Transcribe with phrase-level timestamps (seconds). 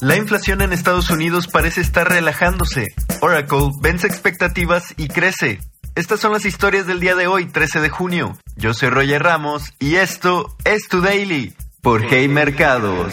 [0.00, 2.86] La inflación en Estados Unidos parece estar relajándose.
[3.20, 5.58] Oracle vence expectativas y crece.
[5.96, 8.38] Estas son las historias del día de hoy, 13 de junio.
[8.54, 13.12] Yo soy Roger Ramos y esto es Tu Daily por Hey Mercados.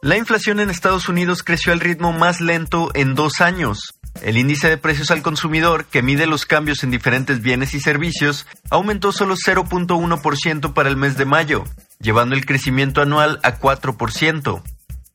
[0.00, 3.98] La inflación en Estados Unidos creció al ritmo más lento en dos años.
[4.22, 8.46] El índice de precios al consumidor, que mide los cambios en diferentes bienes y servicios,
[8.70, 11.64] aumentó solo 0.1% para el mes de mayo,
[12.00, 14.62] llevando el crecimiento anual a 4%.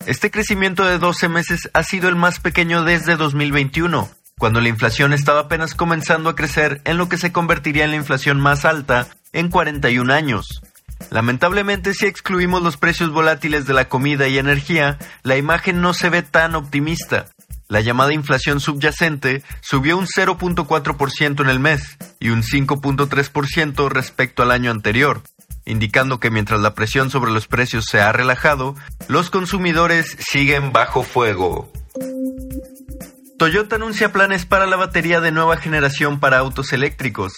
[0.05, 5.13] Este crecimiento de 12 meses ha sido el más pequeño desde 2021, cuando la inflación
[5.13, 9.07] estaba apenas comenzando a crecer en lo que se convertiría en la inflación más alta
[9.33, 10.61] en 41 años.
[11.11, 16.09] Lamentablemente, si excluimos los precios volátiles de la comida y energía, la imagen no se
[16.09, 17.27] ve tan optimista.
[17.67, 24.51] La llamada inflación subyacente subió un 0.4% en el mes y un 5.3% respecto al
[24.51, 25.21] año anterior,
[25.69, 28.75] indicando que mientras la presión sobre los precios se ha relajado,
[29.07, 31.71] los consumidores siguen bajo fuego.
[33.37, 37.33] Toyota anuncia planes para la batería de nueva generación para autos eléctricos.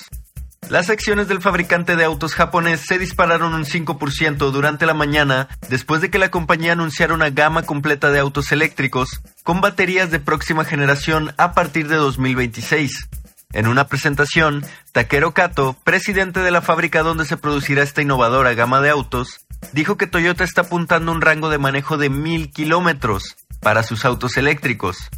[0.70, 6.00] Las acciones del fabricante de autos japonés se dispararon un 5% durante la mañana después
[6.00, 10.64] de que la compañía anunciara una gama completa de autos eléctricos con baterías de próxima
[10.64, 13.10] generación a partir de 2026.
[13.54, 18.80] En una presentación, Takeru Kato, presidente de la fábrica donde se producirá esta innovadora gama
[18.82, 23.84] de autos, dijo que Toyota está apuntando un rango de manejo de mil kilómetros para
[23.84, 25.10] sus autos eléctricos.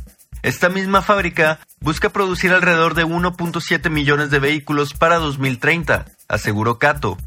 [0.41, 7.17] Esta misma fábrica busca producir alrededor de 1.7 millones de vehículos para 2030, aseguró Kato.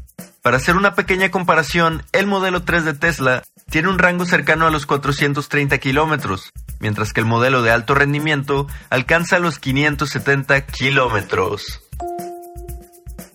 [0.41, 4.71] Para hacer una pequeña comparación, el modelo 3 de Tesla tiene un rango cercano a
[4.71, 11.81] los 430 kilómetros, mientras que el modelo de alto rendimiento alcanza los 570 kilómetros.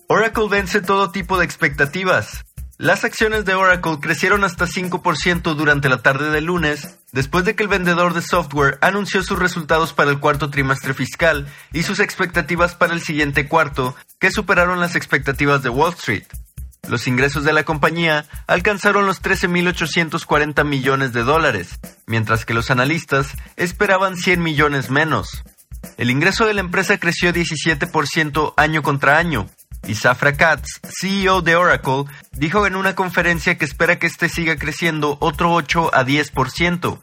[0.08, 2.44] Oracle vence todo tipo de expectativas.
[2.78, 7.62] Las acciones de Oracle crecieron hasta 5% durante la tarde del lunes, después de que
[7.62, 12.74] el vendedor de software anunció sus resultados para el cuarto trimestre fiscal y sus expectativas
[12.74, 16.24] para el siguiente cuarto, que superaron las expectativas de Wall Street.
[16.88, 23.28] Los ingresos de la compañía alcanzaron los 13.840 millones de dólares, mientras que los analistas
[23.56, 25.44] esperaban 100 millones menos.
[25.96, 29.48] El ingreso de la empresa creció 17% año contra año,
[29.86, 34.56] y Safra Katz, CEO de Oracle, dijo en una conferencia que espera que este siga
[34.56, 37.00] creciendo otro 8 a 10%.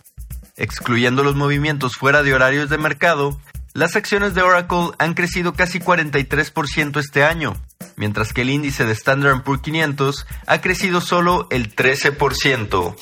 [0.58, 3.40] Excluyendo los movimientos fuera de horarios de mercado,
[3.74, 7.56] las acciones de Oracle han crecido casi 43% este año,
[8.00, 12.96] mientras que el índice de Standard Poor's 500 ha crecido solo el 13%.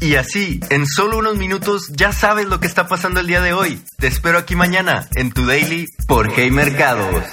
[0.00, 3.52] Y así, en solo unos minutos ya sabes lo que está pasando el día de
[3.52, 3.80] hoy.
[3.98, 7.24] Te espero aquí mañana en tu daily por Hey Mercados.